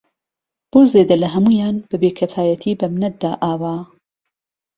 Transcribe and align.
بۆ 0.71 0.79
زێده 0.91 1.15
له 1.23 1.27
ههموویان 1.33 1.75
به 1.89 1.95
بێکیفایهتی 2.01 2.71
به 2.79 2.87
منت 2.93 3.15
دا 3.23 3.33
ئاوه 3.43 3.75